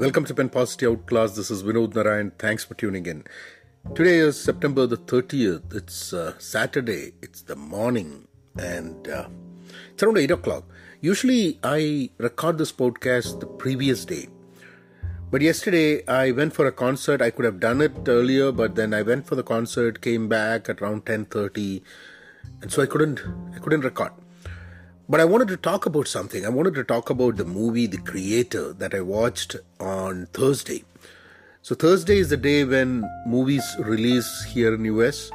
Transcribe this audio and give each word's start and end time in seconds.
Welcome 0.00 0.24
to 0.24 0.34
Pen 0.34 0.48
Positive 0.48 0.92
Outclass. 0.92 1.36
This 1.36 1.50
is 1.50 1.62
Vinod 1.62 1.94
Narayan. 1.94 2.32
Thanks 2.38 2.64
for 2.64 2.72
tuning 2.72 3.04
in. 3.04 3.22
Today 3.94 4.16
is 4.16 4.40
September 4.40 4.86
the 4.86 4.96
30th. 4.96 5.74
It's 5.74 6.14
uh, 6.14 6.38
Saturday. 6.38 7.12
It's 7.20 7.42
the 7.42 7.54
morning 7.54 8.26
and 8.58 9.06
uh, 9.06 9.28
it's 9.92 10.02
around 10.02 10.16
8 10.16 10.30
o'clock. 10.30 10.64
Usually 11.02 11.58
I 11.62 12.08
record 12.16 12.56
this 12.56 12.72
podcast 12.72 13.40
the 13.40 13.46
previous 13.46 14.06
day. 14.06 14.28
But 15.30 15.42
yesterday 15.42 16.02
I 16.06 16.30
went 16.30 16.54
for 16.54 16.64
a 16.64 16.72
concert. 16.72 17.20
I 17.20 17.28
could 17.28 17.44
have 17.44 17.60
done 17.60 17.82
it 17.82 17.92
earlier, 18.08 18.52
but 18.52 18.76
then 18.76 18.94
I 18.94 19.02
went 19.02 19.26
for 19.26 19.34
the 19.34 19.42
concert, 19.42 20.00
came 20.00 20.30
back 20.30 20.70
at 20.70 20.80
around 20.80 21.04
10:30, 21.04 21.82
and 22.62 22.72
so 22.72 22.80
I 22.80 22.86
couldn't 22.86 23.20
I 23.54 23.58
couldn't 23.58 23.82
record. 23.82 24.12
But 25.10 25.18
I 25.18 25.24
wanted 25.24 25.48
to 25.48 25.56
talk 25.56 25.86
about 25.86 26.06
something. 26.06 26.46
I 26.46 26.50
wanted 26.50 26.74
to 26.74 26.84
talk 26.84 27.10
about 27.10 27.34
the 27.34 27.44
movie 27.44 27.88
The 27.88 27.98
Creator 27.98 28.74
that 28.74 28.94
I 28.94 29.00
watched 29.00 29.56
on 29.80 30.26
Thursday. 30.26 30.84
So 31.62 31.74
Thursday 31.74 32.18
is 32.18 32.28
the 32.28 32.36
day 32.36 32.62
when 32.62 33.04
movies 33.26 33.64
release 33.80 34.44
here 34.44 34.72
in 34.72 34.84
US. 34.84 35.32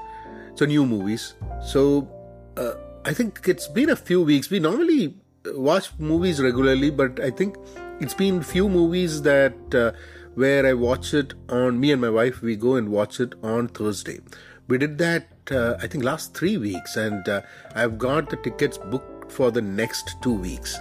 So 0.54 0.64
new 0.64 0.86
movies. 0.86 1.34
So 1.62 2.08
uh, 2.56 2.76
I 3.04 3.14
think 3.14 3.50
it's 3.50 3.68
been 3.68 3.90
a 3.90 3.98
few 3.98 4.22
weeks. 4.22 4.50
We 4.50 4.60
normally 4.60 5.14
watch 5.48 5.90
movies 6.00 6.42
regularly, 6.42 6.90
but 6.90 7.20
I 7.20 7.30
think 7.30 7.58
it's 8.00 8.14
been 8.14 8.44
few 8.44 8.70
movies 8.70 9.24
that 9.24 9.76
uh, 9.76 9.92
where 10.36 10.66
I 10.66 10.72
watch 10.72 11.14
it 11.14 11.34
on 11.50 11.82
me 11.82 11.92
and 11.92 12.00
my 12.00 12.10
wife. 12.10 12.42
We 12.42 12.56
go 12.56 12.76
and 12.76 12.94
watch 12.94 13.20
it 13.20 13.34
on 13.44 13.68
Thursday. 13.68 14.22
We 14.70 14.78
did 14.78 15.00
that 15.00 15.28
uh, 15.52 15.76
I 15.82 15.88
think 15.88 16.04
last 16.04 16.34
three 16.34 16.58
weeks, 16.58 16.96
and 16.96 17.28
uh, 17.28 17.42
I've 17.76 17.98
got 17.98 18.30
the 18.30 18.38
tickets 18.38 18.78
booked 18.78 19.15
for 19.30 19.52
the 19.52 19.62
next 19.62 20.16
two 20.22 20.34
weeks. 20.34 20.78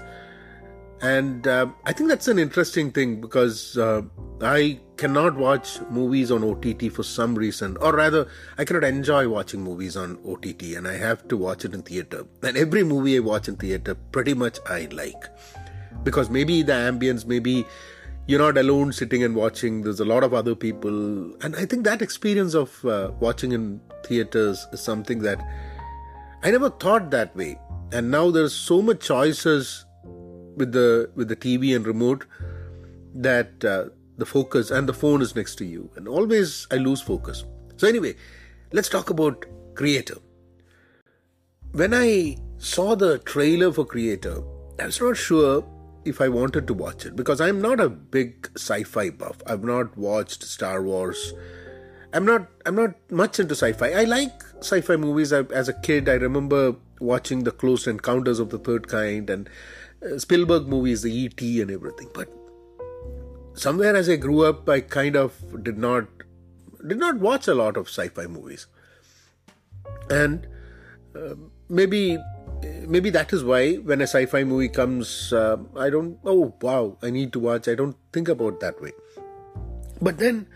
And 1.01 1.47
uh, 1.47 1.67
I 1.85 1.93
think 1.93 2.09
that's 2.09 2.29
an 2.29 2.39
interesting 2.39 2.91
thing 2.91 3.21
because 3.21 3.77
uh, 3.77 4.03
I 4.41 4.81
cannot 4.97 5.37
watch 5.37 5.81
movies 5.91 6.31
on 6.31 6.43
OTT 6.43 6.91
for 6.93 7.03
some 7.03 7.35
reason, 7.35 7.77
or 7.79 7.93
rather, 7.93 8.27
I 8.57 8.65
cannot 8.65 8.85
enjoy 8.85 9.29
watching 9.29 9.61
movies 9.61 9.97
on 9.97 10.19
OTT, 10.27 10.77
and 10.77 10.89
I 10.89 10.97
have 10.97 11.29
to 11.29 11.37
watch 11.37 11.65
it 11.65 11.75
in 11.75 11.83
theater. 11.83 12.25
And 12.43 12.57
every 12.57 12.85
movie 12.85 13.17
I 13.17 13.21
watch 13.21 13.49
in 13.49 13.57
theater, 13.57 13.95
pretty 13.95 14.33
much 14.33 14.59
I 14.67 14.89
like 14.93 15.25
because 16.05 16.31
maybe 16.31 16.63
the 16.63 16.73
ambience, 16.73 17.27
maybe 17.27 17.67
you're 18.27 18.39
not 18.39 18.57
alone 18.57 18.93
sitting 18.93 19.23
and 19.23 19.35
watching. 19.35 19.83
There's 19.83 20.01
a 20.01 20.05
lot 20.05 20.23
of 20.23 20.33
other 20.35 20.55
people, 20.55 21.35
and 21.43 21.57
I 21.57 21.67
think 21.67 21.85
that 21.85 22.03
experience 22.03 22.55
of 22.55 22.85
uh, 22.85 23.11
watching 23.19 23.53
in 23.53 23.81
theaters 24.05 24.67
is 24.73 24.81
something 24.81 25.21
that 25.21 25.41
I 26.43 26.51
never 26.51 26.71
thought 26.71 27.11
that 27.11 27.35
way. 27.35 27.59
And 27.93 28.11
now 28.11 28.31
there's 28.31 28.55
so 28.55 28.83
much 28.83 29.01
choices 29.01 29.85
with 30.57 30.73
the 30.73 31.11
with 31.15 31.29
the 31.29 31.37
TV 31.37 31.75
and 31.75 31.87
remote 31.87 32.27
that 33.15 33.65
uh, 33.65 33.87
the 34.19 34.27
focus 34.27 34.71
and 34.71 34.89
the 34.89 34.95
phone 34.95 35.23
is 35.23 35.35
next 35.35 35.57
to 35.57 35.65
you, 35.65 35.91
and 35.97 36.09
always 36.09 36.67
I 36.71 36.77
lose 36.77 37.01
focus. 37.01 37.45
So 37.77 37.89
anyway, 37.89 38.15
let's 38.73 38.89
talk 38.89 39.11
about 39.11 39.47
Creator. 39.75 40.17
When 41.73 41.93
I 41.93 42.37
saw 42.59 42.95
the 42.95 43.19
trailer 43.19 43.73
for 43.73 43.85
Creator, 43.85 44.43
I 44.81 44.87
was 44.87 45.01
not 45.01 45.17
sure 45.17 45.65
if 46.05 46.21
I 46.21 46.29
wanted 46.29 46.67
to 46.69 46.75
watch 46.75 47.07
it 47.07 47.17
because 47.17 47.41
I'm 47.41 47.61
not 47.61 47.81
a 47.81 47.89
big 47.89 48.51
sci-fi 48.57 49.11
buff. 49.11 49.43
I've 49.47 49.65
not 49.65 49.97
watched 49.97 50.45
Star 50.45 50.83
Wars. 50.83 51.33
I'm 52.13 52.25
not 52.25 52.49
I'm 52.65 52.77
not 52.77 52.95
much 53.11 53.41
into 53.41 53.55
sci-fi. 53.55 53.93
I 53.93 54.05
like 54.05 54.43
sci-fi 54.61 54.97
movies. 54.97 55.33
I, 55.33 55.41
as 55.53 55.69
a 55.69 55.73
kid, 55.81 56.09
I 56.09 56.15
remember 56.15 56.77
watching 57.01 57.45
the 57.45 57.51
Close 57.51 57.87
Encounters 57.87 58.39
of 58.39 58.51
the 58.51 58.59
Third 58.59 58.89
Kind 58.89 59.31
and 59.31 59.49
uh, 60.05 60.19
Spielberg 60.19 60.67
movies, 60.67 61.03
the 61.03 61.13
E.T. 61.13 61.61
and 61.61 61.71
everything. 61.71 62.11
But 62.15 62.29
somewhere 63.55 63.97
as 63.97 64.09
I 64.09 64.17
grew 64.17 64.45
up, 64.45 64.69
I 64.69 64.81
kind 64.81 65.17
of 65.17 65.63
did 65.63 65.79
not 65.79 66.07
did 66.87 66.99
not 66.99 67.17
watch 67.17 67.49
a 67.49 67.55
lot 67.55 67.77
of 67.77 67.89
sci-fi 67.89 68.27
movies, 68.27 68.67
and 70.11 70.47
uh, 71.17 71.35
maybe 71.69 72.19
maybe 72.87 73.11
that 73.11 73.33
is 73.33 73.45
why 73.45 73.75
when 73.77 74.01
a 74.01 74.07
sci-fi 74.07 74.45
movie 74.45 74.69
comes, 74.69 75.33
uh, 75.33 75.57
I 75.77 75.91
don't. 75.91 76.19
Oh 76.25 76.55
wow, 76.61 76.99
I 77.03 77.11
need 77.11 77.33
to 77.33 77.41
watch. 77.41 77.69
I 77.69 77.75
don't 77.75 77.97
think 78.13 78.29
about 78.29 78.61
that 78.61 78.81
way. 78.81 78.93
But 80.01 80.19
then, 80.19 80.47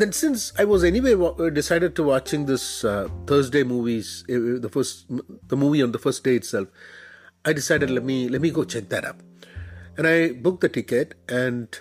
then 0.00 0.12
since 0.12 0.52
I 0.58 0.64
was 0.64 0.84
anyway 0.84 1.14
decided 1.50 1.94
to 1.96 2.02
watching 2.02 2.46
this 2.46 2.84
uh, 2.84 3.08
Thursday 3.26 3.62
movies, 3.64 4.24
uh, 4.28 4.58
the 4.60 4.68
first 4.70 5.06
the 5.48 5.56
movie 5.56 5.82
on 5.82 5.92
the 5.92 5.98
first 5.98 6.24
day 6.24 6.36
itself, 6.36 6.68
I 7.44 7.52
decided 7.52 7.90
let 7.90 8.04
me 8.04 8.28
let 8.28 8.40
me 8.40 8.50
go 8.50 8.64
check 8.64 8.88
that 8.90 9.04
up, 9.04 9.20
and 9.96 10.06
I 10.06 10.32
booked 10.32 10.60
the 10.60 10.68
ticket, 10.68 11.14
and 11.28 11.78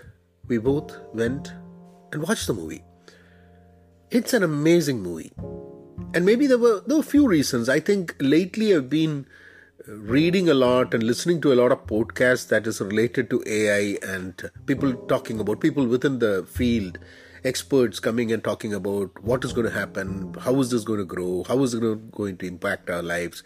we 0.47 0.57
both 0.57 0.97
went 1.13 1.53
and 2.11 2.23
watched 2.23 2.47
the 2.47 2.53
movie. 2.53 2.83
It's 4.09 4.33
an 4.33 4.43
amazing 4.43 5.01
movie, 5.01 5.31
and 6.13 6.25
maybe 6.25 6.47
there 6.47 6.57
were 6.57 6.81
there 6.87 6.97
were 6.97 7.03
a 7.03 7.13
few 7.15 7.27
reasons. 7.27 7.69
I 7.69 7.79
think 7.79 8.15
lately 8.19 8.75
I've 8.75 8.89
been 8.89 9.27
reading 9.87 10.49
a 10.49 10.53
lot 10.53 10.93
and 10.93 11.03
listening 11.03 11.41
to 11.41 11.53
a 11.53 11.55
lot 11.55 11.71
of 11.71 11.85
podcasts 11.87 12.47
that 12.49 12.67
is 12.67 12.79
related 12.79 13.29
to 13.29 13.43
AI 13.45 13.97
and 14.03 14.49
people 14.65 14.93
talking 15.07 15.39
about 15.39 15.61
people 15.61 15.85
within 15.85 16.19
the 16.19 16.45
field, 16.47 16.99
experts 17.43 17.99
coming 17.99 18.31
and 18.31 18.43
talking 18.43 18.73
about 18.73 19.23
what 19.23 19.43
is 19.43 19.53
going 19.53 19.67
to 19.67 19.73
happen, 19.73 20.35
how 20.39 20.59
is 20.59 20.71
this 20.71 20.83
going 20.83 20.99
to 20.99 21.05
grow, 21.05 21.43
how 21.47 21.61
is 21.63 21.73
it 21.73 22.11
going 22.11 22.37
to 22.37 22.47
impact 22.47 22.89
our 22.89 23.01
lives, 23.01 23.43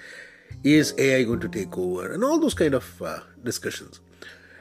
is 0.64 0.94
AI 0.98 1.24
going 1.24 1.40
to 1.40 1.50
take 1.50 1.78
over, 1.78 2.12
and 2.12 2.24
all 2.24 2.40
those 2.40 2.54
kind 2.54 2.74
of 2.74 3.02
uh, 3.02 3.20
discussions. 3.44 4.00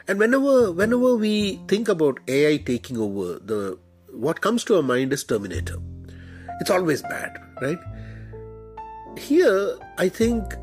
And 0.09 0.19
whenever 0.19 0.72
whenever 0.72 1.16
we 1.16 1.60
think 1.69 1.88
about 1.88 2.19
AI 2.28 2.56
taking 2.56 2.98
over, 2.98 3.38
the 3.38 3.78
what 4.10 4.41
comes 4.41 4.65
to 4.65 4.76
our 4.76 4.82
mind 4.82 5.12
is 5.12 5.25
Terminator. 5.25 5.76
It's 6.60 6.70
always 6.70 7.03
bad, 7.03 7.38
right? 7.60 7.78
Here, 9.16 9.78
I 9.99 10.09
think 10.09 10.54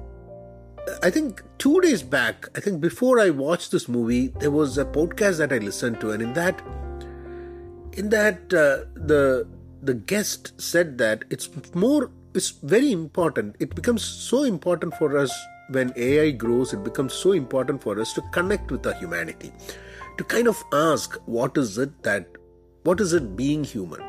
I 1.03 1.09
think 1.09 1.43
two 1.57 1.79
days 1.81 2.01
back, 2.03 2.47
I 2.55 2.59
think 2.59 2.81
before 2.81 3.19
I 3.19 3.29
watched 3.29 3.71
this 3.71 3.87
movie, 3.87 4.27
there 4.39 4.51
was 4.51 4.77
a 4.77 4.85
podcast 4.85 5.37
that 5.37 5.53
I 5.53 5.57
listened 5.57 5.99
to, 6.01 6.11
and 6.11 6.21
in 6.21 6.33
that, 6.33 6.61
in 7.93 8.09
that, 8.09 8.53
uh, 8.53 8.85
the 8.95 9.47
the 9.81 9.93
guest 9.93 10.59
said 10.59 10.97
that 10.97 11.23
it's 11.29 11.49
more, 11.73 12.11
it's 12.33 12.49
very 12.49 12.91
important. 12.91 13.55
It 13.59 13.75
becomes 13.75 14.03
so 14.03 14.43
important 14.43 14.93
for 14.95 15.17
us 15.17 15.31
when 15.69 15.93
AI 15.95 16.31
grows. 16.31 16.73
It 16.73 16.83
becomes 16.83 17.13
so 17.13 17.31
important 17.31 17.81
for 17.81 17.99
us 17.99 18.13
to 18.13 18.21
connect 18.33 18.71
with 18.71 18.85
our 18.85 18.93
humanity, 18.93 19.53
to 20.17 20.23
kind 20.23 20.47
of 20.47 20.61
ask, 20.73 21.15
what 21.25 21.57
is 21.57 21.77
it 21.77 22.03
that, 22.03 22.27
what 22.83 22.99
is 22.99 23.13
it 23.13 23.35
being 23.35 23.63
human? 23.63 24.01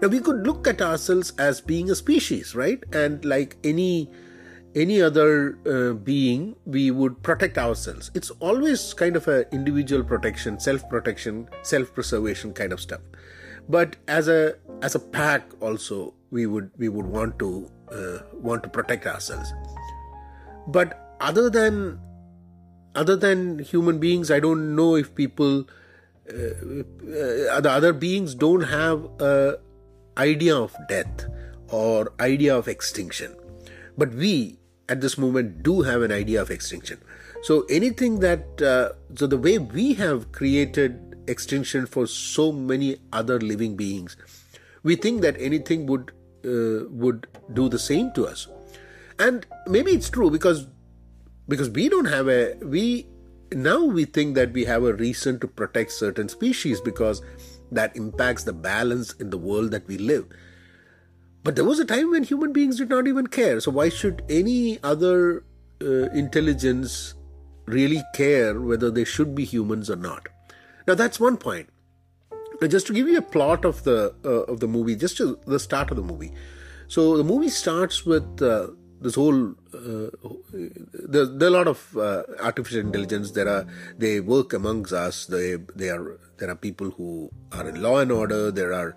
Now 0.00 0.08
we 0.08 0.20
could 0.20 0.46
look 0.46 0.68
at 0.68 0.80
ourselves 0.80 1.32
as 1.38 1.60
being 1.60 1.90
a 1.90 1.94
species, 1.94 2.54
right? 2.54 2.82
And 2.92 3.24
like 3.24 3.56
any 3.64 4.08
any 4.78 5.00
other 5.02 5.58
uh, 5.66 5.94
being, 5.94 6.56
we 6.64 6.90
would 6.90 7.22
protect 7.22 7.58
ourselves. 7.58 8.10
It's 8.14 8.30
always 8.38 8.94
kind 8.94 9.16
of 9.16 9.26
a 9.28 9.52
individual 9.52 10.04
protection, 10.04 10.60
self 10.60 10.88
protection, 10.88 11.48
self 11.62 11.92
preservation 11.94 12.52
kind 12.52 12.72
of 12.72 12.80
stuff. 12.80 13.00
But 13.68 13.96
as 14.06 14.28
a 14.28 14.56
as 14.82 14.94
a 14.94 14.98
pack, 14.98 15.42
also 15.60 16.14
we 16.30 16.46
would 16.46 16.70
we 16.76 16.88
would 16.88 17.06
want 17.06 17.38
to 17.40 17.70
uh, 17.90 18.18
want 18.34 18.62
to 18.62 18.68
protect 18.68 19.06
ourselves. 19.06 19.52
But 20.66 21.16
other 21.20 21.50
than 21.50 22.00
other 22.94 23.16
than 23.16 23.58
human 23.58 23.98
beings, 23.98 24.30
I 24.30 24.40
don't 24.40 24.76
know 24.76 24.94
if 24.94 25.14
people 25.14 25.64
uh, 26.30 26.84
uh 27.56 27.60
the 27.60 27.70
other 27.70 27.92
beings 27.92 28.34
don't 28.34 28.62
have 28.62 29.04
a 29.20 29.58
idea 30.16 30.56
of 30.56 30.76
death 30.88 31.26
or 31.70 32.12
idea 32.20 32.56
of 32.56 32.66
extinction 32.66 33.34
but 33.98 34.14
we 34.14 34.57
at 34.88 35.00
this 35.00 35.18
moment 35.18 35.62
do 35.62 35.82
have 35.82 36.02
an 36.02 36.12
idea 36.12 36.40
of 36.40 36.50
extinction. 36.50 36.98
So 37.42 37.62
anything 37.70 38.20
that 38.20 38.62
uh, 38.62 38.92
so 39.14 39.26
the 39.26 39.38
way 39.38 39.58
we 39.58 39.94
have 39.94 40.32
created 40.32 41.04
extinction 41.26 41.86
for 41.86 42.06
so 42.06 42.50
many 42.50 42.96
other 43.12 43.38
living 43.38 43.76
beings 43.76 44.16
we 44.82 44.96
think 44.96 45.20
that 45.22 45.36
anything 45.38 45.86
would 45.86 46.12
uh, 46.44 46.88
would 46.90 47.26
do 47.52 47.68
the 47.68 47.78
same 47.78 48.12
to 48.12 48.26
us. 48.26 48.48
And 49.18 49.46
maybe 49.66 49.92
it's 49.92 50.10
true 50.10 50.30
because 50.30 50.66
because 51.48 51.70
we 51.70 51.88
don't 51.88 52.06
have 52.06 52.28
a 52.28 52.54
we 52.62 53.06
now 53.52 53.84
we 53.84 54.04
think 54.04 54.34
that 54.34 54.52
we 54.52 54.64
have 54.64 54.84
a 54.84 54.92
reason 54.92 55.40
to 55.40 55.48
protect 55.48 55.92
certain 55.92 56.28
species 56.28 56.80
because 56.80 57.22
that 57.70 57.96
impacts 57.96 58.44
the 58.44 58.52
balance 58.52 59.12
in 59.14 59.30
the 59.30 59.38
world 59.38 59.70
that 59.72 59.86
we 59.86 59.98
live 59.98 60.26
but 61.48 61.56
there 61.56 61.64
was 61.64 61.78
a 61.80 61.84
time 61.86 62.10
when 62.10 62.24
human 62.24 62.52
beings 62.52 62.76
did 62.76 62.90
not 62.90 63.06
even 63.06 63.26
care. 63.26 63.58
So 63.58 63.70
why 63.70 63.88
should 63.88 64.22
any 64.28 64.78
other 64.82 65.44
uh, 65.80 66.10
intelligence 66.22 67.14
really 67.64 68.02
care 68.14 68.60
whether 68.60 68.90
they 68.90 69.04
should 69.04 69.34
be 69.34 69.46
humans 69.46 69.88
or 69.88 69.96
not? 69.96 70.28
Now 70.86 70.94
that's 70.94 71.18
one 71.18 71.38
point. 71.38 71.70
Now, 72.60 72.68
just 72.68 72.86
to 72.88 72.92
give 72.92 73.08
you 73.08 73.16
a 73.16 73.22
plot 73.22 73.64
of 73.64 73.82
the 73.84 74.14
uh, 74.26 74.52
of 74.52 74.60
the 74.60 74.68
movie, 74.68 74.94
just 74.94 75.16
to 75.22 75.38
the 75.46 75.58
start 75.58 75.90
of 75.90 75.96
the 75.96 76.02
movie. 76.02 76.34
So 76.86 77.16
the 77.16 77.24
movie 77.24 77.48
starts 77.48 78.04
with 78.04 78.42
uh, 78.42 78.66
this 79.00 79.14
whole 79.14 79.52
uh, 79.72 80.10
there, 80.52 81.24
there, 81.24 81.48
are 81.48 81.54
a 81.54 81.58
lot 81.58 81.66
of 81.66 81.96
uh, 81.96 82.24
artificial 82.40 82.80
intelligence. 82.80 83.30
There 83.30 83.48
are 83.48 83.66
they 83.96 84.20
work 84.20 84.52
amongst 84.52 84.92
us. 84.92 85.24
They 85.24 85.56
they 85.74 85.88
are 85.88 86.20
there 86.36 86.50
are 86.50 86.56
people 86.56 86.90
who 86.90 87.30
are 87.52 87.66
in 87.66 87.80
law 87.80 88.00
and 88.00 88.12
order. 88.12 88.50
There 88.50 88.74
are 88.74 88.96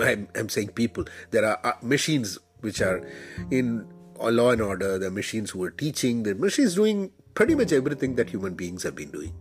I'm, 0.00 0.28
I'm 0.34 0.48
saying 0.48 0.68
people. 0.68 1.04
There 1.30 1.44
are 1.44 1.58
uh, 1.64 1.72
machines 1.82 2.38
which 2.60 2.80
are 2.80 3.06
in 3.50 3.86
law 4.20 4.50
and 4.50 4.60
order. 4.60 5.04
Are 5.04 5.10
machines 5.10 5.50
who 5.50 5.62
are 5.64 5.70
teaching. 5.70 6.22
The 6.22 6.34
machines 6.34 6.74
doing 6.74 7.10
pretty 7.34 7.54
much 7.54 7.72
everything 7.72 8.16
that 8.16 8.30
human 8.30 8.54
beings 8.54 8.82
have 8.82 8.94
been 8.94 9.10
doing. 9.10 9.32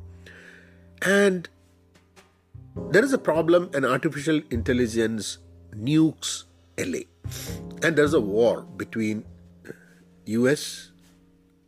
And 1.02 1.50
there 2.92 3.04
is 3.04 3.14
a 3.14 3.18
problem, 3.18 3.70
and 3.74 3.86
artificial 3.86 4.42
intelligence 4.50 5.38
nukes 5.76 6.44
LA. 6.78 7.00
And 7.84 7.96
there's 7.96 8.14
a 8.14 8.22
war 8.22 8.62
between 8.62 9.26
US, 10.26 10.92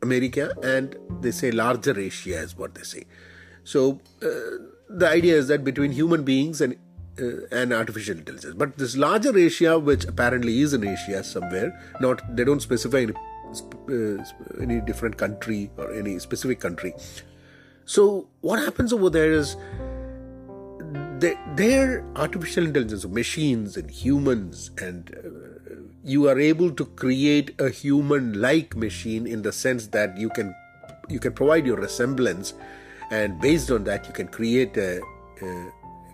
America, 0.01 0.53
and 0.63 0.95
they 1.21 1.31
say 1.31 1.51
larger 1.51 1.97
Asia 1.99 2.39
is 2.39 2.57
what 2.57 2.75
they 2.75 2.83
say. 2.83 3.05
So 3.63 3.99
uh, 4.21 4.29
the 4.89 5.07
idea 5.07 5.35
is 5.35 5.47
that 5.47 5.63
between 5.63 5.91
human 5.91 6.23
beings 6.23 6.61
and 6.61 6.75
uh, 7.19 7.47
and 7.51 7.73
artificial 7.73 8.17
intelligence, 8.17 8.53
but 8.55 8.77
this 8.77 8.95
larger 8.95 9.37
Asia, 9.37 9.79
which 9.79 10.05
apparently 10.05 10.61
is 10.61 10.73
in 10.73 10.87
Asia 10.87 11.23
somewhere, 11.23 11.79
not 11.99 12.35
they 12.35 12.43
don't 12.43 12.61
specify 12.61 12.99
any, 12.99 13.13
uh, 13.89 14.23
any 14.61 14.81
different 14.81 15.17
country 15.17 15.69
or 15.77 15.91
any 15.93 16.19
specific 16.19 16.59
country. 16.59 16.93
So 17.85 18.27
what 18.41 18.59
happens 18.59 18.93
over 18.93 19.09
there 19.09 19.31
is 19.31 19.57
they, 21.19 21.37
their 21.55 22.05
artificial 22.15 22.65
intelligence, 22.65 23.05
machines 23.05 23.77
and 23.77 23.91
humans, 23.91 24.71
and 24.77 25.13
uh, 25.13 25.75
you 26.03 26.29
are 26.29 26.39
able 26.39 26.71
to 26.71 26.85
create 26.85 27.59
a 27.59 27.69
human-like 27.69 28.75
machine 28.75 29.27
in 29.27 29.41
the 29.41 29.51
sense 29.51 29.87
that 29.87 30.17
you 30.17 30.29
can 30.29 30.55
you 31.09 31.19
can 31.19 31.33
provide 31.33 31.65
your 31.65 31.77
resemblance, 31.77 32.53
and 33.11 33.39
based 33.41 33.69
on 33.69 33.83
that, 33.83 34.07
you 34.07 34.13
can 34.13 34.27
create 34.27 34.77
a, 34.77 35.01
a 35.41 35.71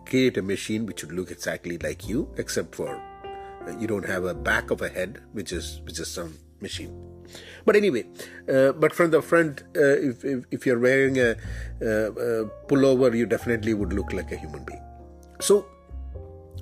create 0.08 0.38
a 0.38 0.42
machine 0.42 0.86
which 0.86 1.04
would 1.04 1.14
look 1.14 1.32
exactly 1.32 1.78
like 1.78 2.08
you, 2.08 2.34
except 2.38 2.76
for 2.76 2.96
uh, 3.68 3.78
you 3.80 3.88
don't 3.88 4.06
have 4.06 4.26
a 4.26 4.34
back 4.34 4.72
of 4.72 4.82
a 4.82 4.90
head, 4.90 5.22
which 5.34 5.52
is 5.52 5.82
which 5.86 6.00
is 6.00 6.10
some 6.10 6.34
machine. 6.62 6.96
But 7.66 7.76
anyway, 7.76 8.06
uh, 8.52 8.72
but 8.72 8.94
from 8.94 9.12
the 9.12 9.22
front, 9.22 9.64
uh, 9.76 9.82
if, 9.82 10.24
if, 10.24 10.46
if 10.50 10.66
you're 10.66 10.80
wearing 10.80 11.18
a, 11.20 11.36
a, 11.82 11.86
a 11.86 12.46
pullover, 12.68 13.16
you 13.16 13.26
definitely 13.26 13.74
would 13.74 13.92
look 13.94 14.14
like 14.14 14.32
a 14.32 14.38
human 14.38 14.64
being. 14.64 14.82
So, 15.42 15.66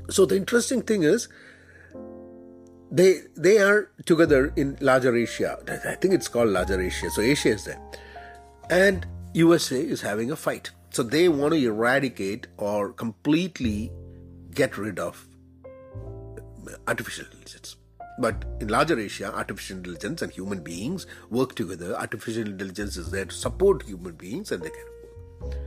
so 0.10 0.26
the 0.26 0.36
interesting 0.36 0.82
thing 0.82 1.04
is, 1.04 1.28
they 2.92 3.22
they 3.36 3.60
are 3.60 3.92
together 4.06 4.54
in 4.56 4.78
larger 4.80 5.16
Asia. 5.16 5.58
I 5.86 5.96
think 5.96 6.14
it's 6.14 6.28
called 6.28 6.50
larger 6.50 6.80
Asia. 6.82 7.10
So 7.10 7.22
Asia 7.22 7.50
is 7.50 7.66
there, 7.66 7.82
and 8.70 9.06
USA 9.34 9.80
is 9.80 10.02
having 10.02 10.32
a 10.32 10.36
fight. 10.36 10.72
So 10.96 11.04
they 11.04 11.28
want 11.28 11.54
to 11.54 11.60
eradicate 11.60 12.48
or 12.56 12.94
completely 12.94 13.92
get 14.54 14.78
rid 14.78 14.98
of 14.98 15.28
artificial 16.88 17.26
intelligence. 17.26 17.76
But 18.18 18.46
in 18.62 18.70
larger 18.70 18.98
Asia, 18.98 19.34
artificial 19.36 19.76
intelligence 19.80 20.22
and 20.22 20.32
human 20.32 20.62
beings 20.62 21.06
work 21.30 21.54
together. 21.56 21.96
Artificial 21.96 22.44
intelligence 22.44 22.96
is 22.96 23.12
there 23.12 23.26
to 23.26 23.36
support 23.36 23.84
human 23.84 24.14
beings, 24.14 24.54
and 24.54 24.64
they 24.64 24.70
can 24.70 24.86
work. 25.42 25.58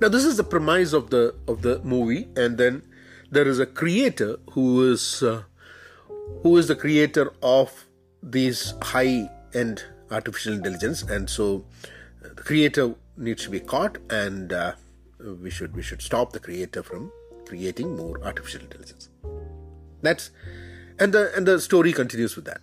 now 0.00 0.08
this 0.08 0.24
is 0.24 0.38
the 0.38 0.48
premise 0.54 0.94
of 0.94 1.10
the 1.10 1.34
of 1.46 1.60
the 1.60 1.78
movie, 1.94 2.22
and 2.34 2.56
then 2.56 2.82
there 3.30 3.46
is 3.46 3.58
a 3.58 3.66
creator 3.66 4.32
who 4.52 4.66
is 4.90 5.22
uh, 5.22 5.42
who 6.42 6.56
is 6.56 6.68
the 6.68 6.80
creator 6.86 7.30
of 7.42 7.84
these 8.22 8.72
high 8.94 9.28
end 9.52 9.84
artificial 10.10 10.54
intelligence, 10.54 11.02
and 11.02 11.28
so 11.38 11.66
the 12.40 12.44
creator 12.44 12.94
needs 13.18 13.44
to 13.44 13.50
be 13.50 13.60
caught, 13.60 13.98
and 14.08 14.52
uh, 14.52 14.72
we 15.42 15.50
should 15.50 15.76
we 15.76 15.82
should 15.82 16.00
stop 16.00 16.32
the 16.32 16.40
creator 16.40 16.82
from 16.82 17.12
creating 17.46 17.94
more 17.96 18.18
artificial 18.24 18.62
intelligence. 18.62 19.10
That's 20.00 20.30
and 20.98 21.12
the 21.12 21.30
and 21.36 21.46
the 21.46 21.60
story 21.60 21.92
continues 21.92 22.36
with 22.36 22.46
that. 22.46 22.62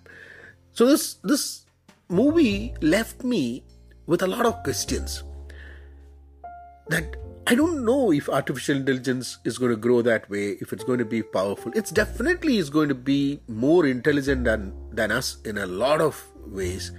So 0.71 0.87
this 0.87 1.17
this 1.23 1.65
movie 2.09 2.73
left 2.81 3.23
me 3.23 3.63
with 4.07 4.23
a 4.23 4.27
lot 4.27 4.47
of 4.47 4.63
questions 4.63 5.23
that 6.87 7.17
I 7.45 7.53
don't 7.53 7.85
know 7.85 8.11
if 8.11 8.29
artificial 8.29 8.77
intelligence 8.77 9.37
is 9.45 9.59
going 9.59 9.71
to 9.71 9.77
grow 9.77 10.01
that 10.01 10.27
way, 10.29 10.57
if 10.59 10.73
it's 10.73 10.83
going 10.83 10.99
to 10.99 11.05
be 11.05 11.21
powerful. 11.21 11.71
It's 11.75 11.91
definitely 11.91 12.57
is 12.57 12.71
going 12.71 12.89
to 12.89 12.95
be 12.95 13.41
more 13.47 13.85
intelligent 13.85 14.43
than, 14.45 14.73
than 14.91 15.11
us 15.11 15.37
in 15.45 15.57
a 15.57 15.65
lot 15.65 16.01
of 16.01 16.21
ways. 16.45 16.91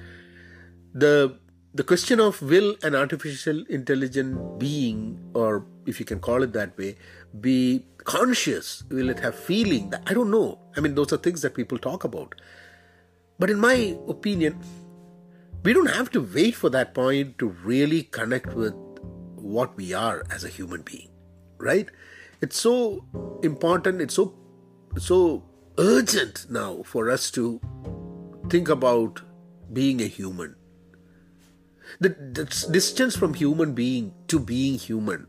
The 0.95 1.39
the 1.75 1.85
question 1.85 2.21
of 2.21 2.41
will 2.41 2.77
an 2.83 2.95
artificial 2.95 3.65
intelligent 3.69 4.59
being, 4.59 5.19
or 5.35 5.67
if 5.87 6.01
you 6.01 6.07
can 6.07 6.21
call 6.21 6.43
it 6.43 6.53
that 6.53 6.77
way, 6.79 6.97
be 7.41 7.85
conscious? 8.05 8.85
Will 8.91 9.11
it 9.11 9.21
have 9.21 9.35
feeling? 9.35 9.93
I 10.07 10.15
don't 10.15 10.31
know. 10.31 10.59
I 10.77 10.81
mean, 10.81 10.95
those 10.95 11.13
are 11.13 11.19
things 11.19 11.43
that 11.43 11.55
people 11.55 11.79
talk 11.79 12.05
about. 12.05 12.35
But 13.39 13.51
in 13.51 13.61
my 13.61 13.97
opinion, 14.09 14.59
we 15.63 15.73
don't 15.73 15.91
have 15.91 16.11
to 16.13 16.21
wait 16.21 16.55
for 16.55 16.71
that 16.71 16.95
point 16.95 17.39
to 17.39 17.49
really 17.63 18.05
connect 18.05 18.55
with 18.55 18.75
what 19.35 19.77
we 19.77 19.93
are 19.93 20.25
as 20.31 20.45
a 20.45 20.49
human 20.49 20.83
being, 20.83 21.11
right? 21.59 21.89
It's 22.41 22.59
so 22.59 23.05
important, 23.43 24.01
it's 24.01 24.15
so 24.15 24.35
so 24.97 25.45
urgent 25.79 26.47
now 26.51 26.83
for 26.83 27.11
us 27.11 27.31
to 27.33 27.61
think 28.49 28.69
about 28.69 29.23
being 29.73 30.01
a 30.01 30.07
human. 30.07 30.57
The, 32.01 32.11
the 32.11 32.45
distance 32.71 33.17
from 33.17 33.35
human 33.35 33.75
being 33.75 34.15
to 34.29 34.39
being 34.39 34.79
human 34.79 35.27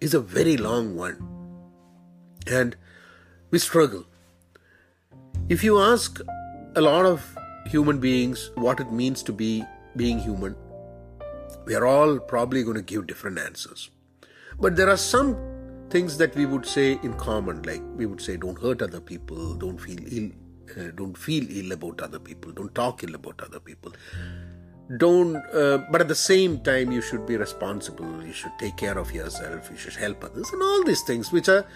is 0.00 0.14
a 0.14 0.20
very 0.20 0.56
long 0.56 0.96
one. 0.96 1.16
And 2.46 2.76
we 3.50 3.58
struggle. 3.58 4.04
If 5.48 5.64
you 5.64 5.78
ask 5.80 6.20
a 6.76 6.80
lot 6.80 7.06
of 7.06 7.36
human 7.66 7.98
beings 8.00 8.50
what 8.54 8.80
it 8.80 8.92
means 8.92 9.22
to 9.24 9.32
be 9.32 9.64
being 9.96 10.18
human, 10.18 10.56
we 11.66 11.74
are 11.74 11.86
all 11.86 12.18
probably 12.18 12.62
going 12.62 12.76
to 12.76 12.82
give 12.82 13.06
different 13.06 13.38
answers. 13.38 13.90
But 14.58 14.76
there 14.76 14.88
are 14.88 14.96
some 14.96 15.36
things 15.90 16.18
that 16.18 16.34
we 16.34 16.46
would 16.46 16.66
say 16.66 16.98
in 17.02 17.14
common, 17.14 17.62
like 17.62 17.82
we 17.96 18.06
would 18.06 18.20
say, 18.20 18.36
don't 18.36 18.60
hurt 18.60 18.82
other 18.82 19.00
people, 19.00 19.54
don't 19.54 19.78
feel 19.78 20.00
ill, 20.10 20.30
uh, 20.76 20.90
don't 20.94 21.16
feel 21.16 21.46
ill 21.48 21.72
about 21.72 22.00
other 22.00 22.18
people, 22.18 22.52
don't 22.52 22.74
talk 22.74 23.02
ill 23.04 23.14
about 23.14 23.40
other 23.40 23.60
people. 23.60 23.92
Don't, 24.98 25.36
uh, 25.36 25.78
but 25.90 26.00
at 26.02 26.08
the 26.08 26.14
same 26.14 26.60
time, 26.60 26.92
you 26.92 27.00
should 27.00 27.26
be 27.26 27.36
responsible. 27.36 28.22
You 28.24 28.32
should 28.32 28.52
take 28.58 28.76
care 28.76 28.98
of 28.98 29.12
yourself. 29.12 29.70
You 29.70 29.76
should 29.78 29.94
help 29.94 30.22
others, 30.24 30.50
and 30.52 30.62
all 30.62 30.84
these 30.84 31.02
things, 31.02 31.32
which 31.32 31.48
are, 31.48 31.66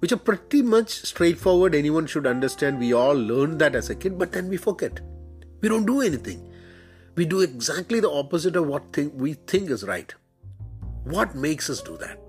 which 0.00 0.12
are 0.12 0.16
pretty 0.16 0.62
much 0.62 0.90
straightforward. 0.90 1.74
Anyone 1.74 2.06
should 2.06 2.26
understand. 2.26 2.80
We 2.80 2.92
all 2.92 3.14
learned 3.14 3.60
that 3.60 3.76
as 3.76 3.88
a 3.88 3.94
kid, 3.94 4.18
but 4.18 4.32
then 4.32 4.48
we 4.48 4.56
forget. 4.56 5.00
We 5.60 5.68
don't 5.68 5.86
do 5.86 6.00
anything 6.00 6.46
we 7.16 7.24
do 7.24 7.40
exactly 7.40 7.98
the 7.98 8.10
opposite 8.10 8.56
of 8.56 8.66
what 8.66 8.96
we 9.14 9.32
think 9.32 9.70
is 9.70 9.84
right. 9.84 10.14
What 11.04 11.34
makes 11.34 11.70
us 11.70 11.80
do 11.80 11.96
that? 11.96 12.20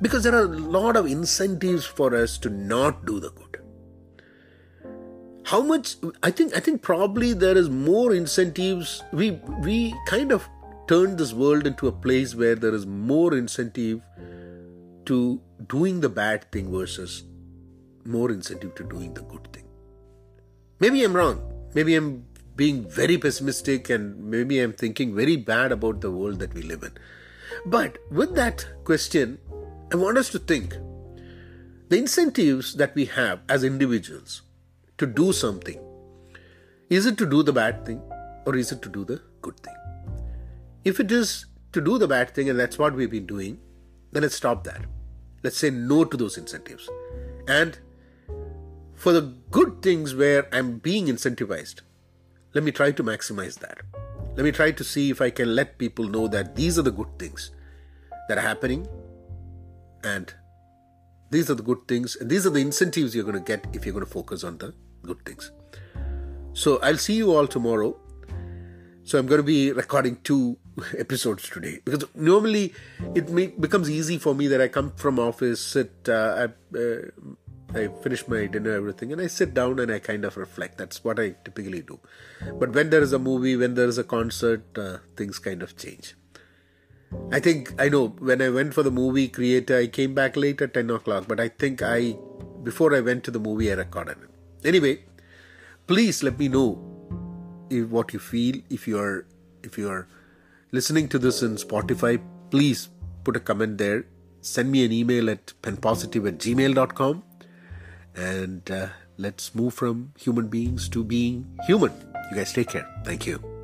Because 0.00 0.22
there 0.22 0.34
are 0.34 0.44
a 0.44 0.58
lot 0.78 0.96
of 0.96 1.06
incentives 1.06 1.84
for 1.84 2.14
us 2.14 2.38
to 2.38 2.50
not 2.50 3.04
do 3.04 3.18
the 3.18 3.30
good. 3.30 3.45
How 5.46 5.62
much 5.62 5.94
I 6.24 6.32
think 6.32 6.56
I 6.56 6.60
think 6.60 6.82
probably 6.82 7.32
there 7.32 7.56
is 7.56 7.70
more 7.70 8.12
incentives. 8.12 9.04
We 9.12 9.30
we 9.66 9.94
kind 10.06 10.32
of 10.32 10.48
turned 10.88 11.18
this 11.18 11.32
world 11.32 11.68
into 11.68 11.86
a 11.86 11.92
place 11.92 12.34
where 12.34 12.56
there 12.56 12.74
is 12.74 12.84
more 12.84 13.32
incentive 13.32 14.00
to 15.04 15.40
doing 15.68 16.00
the 16.00 16.08
bad 16.08 16.50
thing 16.50 16.72
versus 16.72 17.22
more 18.04 18.32
incentive 18.32 18.74
to 18.74 18.82
doing 18.94 19.14
the 19.14 19.22
good 19.22 19.46
thing. 19.52 19.68
Maybe 20.80 21.04
I'm 21.04 21.14
wrong. 21.14 21.38
Maybe 21.74 21.94
I'm 21.94 22.24
being 22.56 22.82
very 22.88 23.16
pessimistic 23.16 23.88
and 23.88 24.18
maybe 24.34 24.58
I'm 24.60 24.72
thinking 24.72 25.14
very 25.14 25.36
bad 25.36 25.70
about 25.70 26.00
the 26.00 26.10
world 26.10 26.40
that 26.40 26.54
we 26.54 26.62
live 26.62 26.82
in. 26.82 26.98
But 27.66 27.98
with 28.10 28.34
that 28.34 28.66
question, 28.82 29.38
I 29.92 29.96
want 29.96 30.18
us 30.18 30.28
to 30.30 30.40
think 30.40 30.74
the 31.88 31.98
incentives 31.98 32.74
that 32.74 32.96
we 32.96 33.04
have 33.04 33.42
as 33.48 33.62
individuals 33.62 34.42
to 34.98 35.06
do 35.06 35.32
something 35.32 35.80
is 36.88 37.04
it 37.04 37.18
to 37.18 37.26
do 37.26 37.42
the 37.42 37.52
bad 37.52 37.84
thing 37.84 38.00
or 38.46 38.54
is 38.54 38.70
it 38.70 38.80
to 38.82 38.88
do 38.88 39.04
the 39.04 39.20
good 39.42 39.58
thing? 39.58 39.74
If 40.84 41.00
it 41.00 41.10
is 41.10 41.46
to 41.72 41.80
do 41.80 41.98
the 41.98 42.06
bad 42.06 42.32
thing 42.32 42.48
and 42.48 42.58
that's 42.58 42.78
what 42.78 42.94
we've 42.94 43.10
been 43.10 43.26
doing, 43.26 43.58
then 44.12 44.22
let's 44.22 44.36
stop 44.36 44.62
that. 44.64 44.84
Let's 45.42 45.58
say 45.58 45.70
no 45.70 46.04
to 46.04 46.16
those 46.16 46.38
incentives. 46.38 46.88
And 47.48 47.76
for 48.94 49.12
the 49.12 49.34
good 49.50 49.82
things 49.82 50.14
where 50.14 50.46
I'm 50.54 50.78
being 50.78 51.06
incentivized, 51.06 51.80
let 52.54 52.62
me 52.62 52.70
try 52.70 52.92
to 52.92 53.02
maximize 53.02 53.58
that. 53.58 53.80
Let 54.36 54.44
me 54.44 54.52
try 54.52 54.70
to 54.70 54.84
see 54.84 55.10
if 55.10 55.20
I 55.20 55.30
can 55.30 55.56
let 55.56 55.78
people 55.78 56.06
know 56.06 56.28
that 56.28 56.54
these 56.54 56.78
are 56.78 56.82
the 56.82 56.92
good 56.92 57.18
things 57.18 57.50
that 58.28 58.38
are 58.38 58.42
happening 58.42 58.86
and 60.04 60.32
these 61.30 61.50
are 61.50 61.54
the 61.54 61.64
good 61.64 61.88
things 61.88 62.14
and 62.14 62.30
these 62.30 62.46
are 62.46 62.50
the 62.50 62.60
incentives 62.60 63.14
you're 63.14 63.24
going 63.24 63.34
to 63.34 63.40
get 63.40 63.66
if 63.72 63.84
you're 63.84 63.92
going 63.92 64.04
to 64.04 64.10
focus 64.10 64.44
on 64.44 64.58
the 64.58 64.72
good 65.02 65.24
things. 65.24 65.50
So 66.52 66.78
I'll 66.82 66.98
see 66.98 67.14
you 67.14 67.34
all 67.34 67.46
tomorrow. 67.46 67.96
So 69.04 69.18
I'm 69.18 69.26
going 69.26 69.38
to 69.38 69.44
be 69.44 69.72
recording 69.72 70.18
two 70.24 70.58
episodes 70.98 71.48
today 71.48 71.80
because 71.84 72.04
normally 72.14 72.74
it 73.14 73.28
may, 73.28 73.48
becomes 73.48 73.88
easy 73.90 74.18
for 74.18 74.34
me 74.34 74.48
that 74.48 74.60
I 74.60 74.68
come 74.68 74.92
from 74.96 75.18
office, 75.18 75.60
sit, 75.60 75.92
uh, 76.08 76.48
I, 76.74 76.78
uh, 76.78 77.02
I 77.74 77.88
finish 78.02 78.26
my 78.26 78.46
dinner, 78.46 78.72
everything, 78.72 79.12
and 79.12 79.20
I 79.20 79.26
sit 79.26 79.52
down 79.54 79.78
and 79.78 79.92
I 79.92 79.98
kind 79.98 80.24
of 80.24 80.36
reflect. 80.36 80.78
That's 80.78 81.04
what 81.04 81.20
I 81.20 81.34
typically 81.44 81.82
do. 81.82 82.00
But 82.58 82.72
when 82.72 82.90
there 82.90 83.02
is 83.02 83.12
a 83.12 83.18
movie, 83.18 83.56
when 83.56 83.74
there 83.74 83.88
is 83.88 83.98
a 83.98 84.04
concert, 84.04 84.64
uh, 84.78 84.98
things 85.16 85.38
kind 85.38 85.62
of 85.62 85.76
change. 85.76 86.14
I 87.30 87.40
think 87.40 87.74
I 87.78 87.88
know 87.88 88.08
when 88.18 88.40
I 88.40 88.48
went 88.48 88.74
for 88.74 88.82
the 88.82 88.90
movie 88.90 89.28
creator, 89.28 89.78
I 89.78 89.86
came 89.88 90.14
back 90.14 90.36
late 90.36 90.60
at 90.62 90.74
10 90.74 90.90
o'clock, 90.90 91.26
but 91.28 91.38
I 91.38 91.48
think 91.48 91.82
I, 91.82 92.16
before 92.62 92.94
I 92.94 93.00
went 93.00 93.24
to 93.24 93.30
the 93.30 93.40
movie, 93.40 93.70
I 93.70 93.74
recorded 93.74 94.18
it. 94.22 94.35
Anyway, 94.64 95.04
please 95.86 96.22
let 96.22 96.38
me 96.38 96.48
know 96.48 96.78
if, 97.70 97.88
what 97.88 98.12
you 98.12 98.18
feel. 98.18 98.60
If 98.70 98.86
you 98.88 98.98
are, 98.98 99.26
if 99.62 99.78
you 99.78 99.88
are 99.88 100.08
listening 100.72 101.08
to 101.10 101.18
this 101.18 101.42
in 101.42 101.56
Spotify, 101.56 102.20
please 102.50 102.88
put 103.24 103.36
a 103.36 103.40
comment 103.40 103.78
there. 103.78 104.06
Send 104.40 104.70
me 104.70 104.84
an 104.84 104.92
email 104.92 105.28
at 105.28 105.52
penpositive 105.62 106.28
at 106.28 106.38
gmail.com 106.38 107.22
and 108.14 108.70
uh, 108.70 108.88
let's 109.18 109.54
move 109.54 109.74
from 109.74 110.12
human 110.18 110.48
beings 110.48 110.88
to 110.90 111.04
being 111.04 111.58
human. 111.66 111.92
You 112.30 112.36
guys 112.36 112.52
take 112.52 112.68
care. 112.68 112.88
Thank 113.04 113.26
you. 113.26 113.55